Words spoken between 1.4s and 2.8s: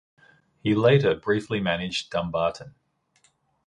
managed Dumbarton.